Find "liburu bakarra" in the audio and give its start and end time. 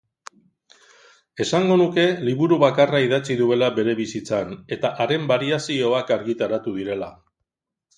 2.29-3.03